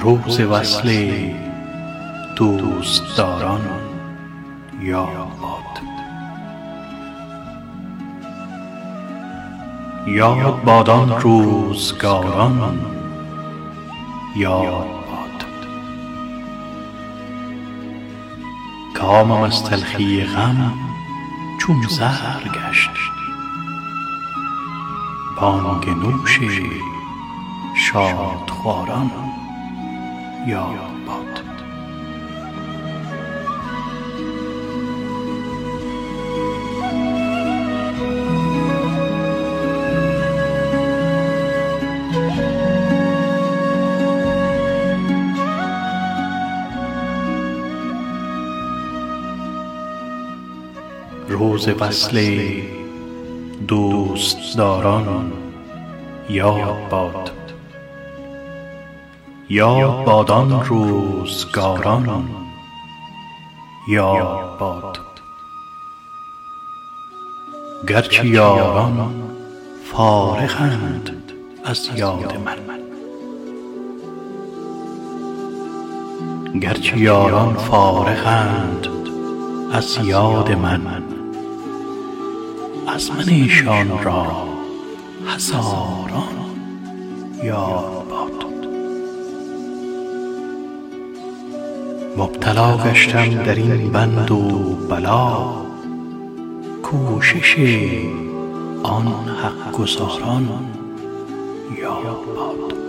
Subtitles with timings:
[0.00, 1.08] روز وصل
[2.36, 3.60] دوستداران
[4.80, 5.08] یاد
[5.42, 5.80] باد
[10.06, 12.80] یاد باد آن روزگاران
[14.36, 15.44] یاد باد
[18.94, 20.72] کامم از تلخی غم
[21.58, 22.90] چون زهر گشت.
[25.40, 26.40] بانگ نوش
[27.74, 29.10] شادخواران.
[30.46, 30.68] یاد
[31.06, 31.40] باد.
[51.28, 52.36] روز وصل
[53.68, 55.32] دوستداران
[56.30, 57.43] یاد باد.
[59.50, 62.28] یاد باد آن روزگاران.
[63.88, 64.98] یاد باد.
[67.88, 69.14] گرچه یاران
[69.92, 71.32] فارغند
[71.64, 72.58] از یاد من.
[76.60, 78.88] گرچه یاران فارغند
[79.72, 81.02] از یاد من.
[82.86, 84.26] از من ایشان را
[85.26, 86.36] هزاران
[87.42, 88.03] یاد
[92.16, 94.40] مبتلا گشتم در این بند و
[94.90, 95.64] بلا.
[96.82, 97.56] کوشش
[98.82, 99.06] آن
[99.42, 100.48] حق گزاران
[101.82, 102.02] یاد
[102.36, 102.83] باد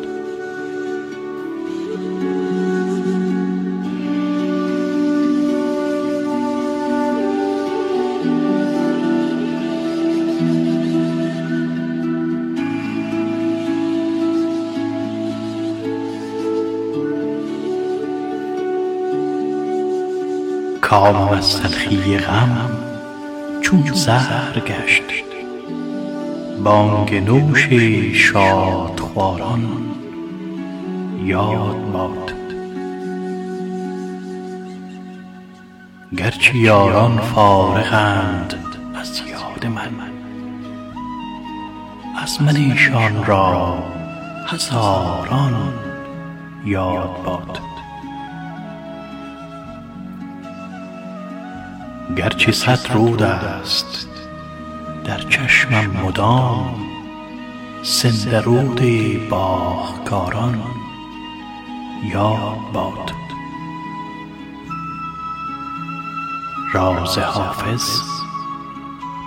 [20.86, 22.70] کامم از تلخی غم
[23.62, 25.04] چون زهر گشت.
[26.64, 27.70] بانگ نوش
[28.14, 29.66] شادخواران
[31.24, 32.32] یاد باد.
[36.18, 38.54] گرچه یاران فارغند
[38.96, 39.92] از یاد من
[42.24, 43.84] از من ایشان را
[44.48, 45.74] هزاران
[46.66, 47.75] یاد باد.
[52.18, 54.08] گرچه صد رود است
[55.06, 56.76] در چشمم مدام
[57.84, 58.82] سندرود
[59.30, 60.62] باغکاران
[62.14, 63.12] یاد باد
[66.74, 68.02] راز حافظ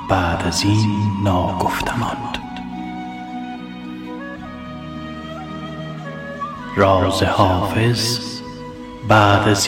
[0.08, 0.64] بعد از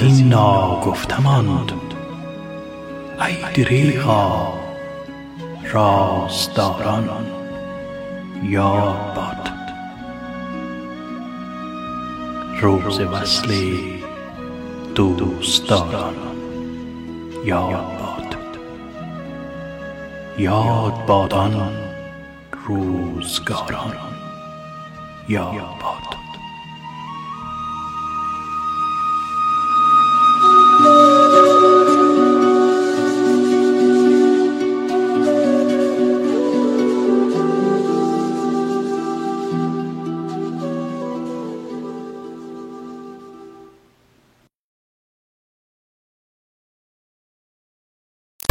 [0.01, 1.90] این ناگفته ماند
[3.21, 4.53] ای دریغا
[5.73, 7.27] رازداران
[8.43, 9.51] یاد باد.
[12.61, 14.03] روز وصلی
[14.95, 16.15] دوستداران
[17.45, 18.37] یاد باد.
[20.39, 21.73] یاد بادان
[22.67, 23.97] روزگاران
[25.29, 26.01] یاد باد.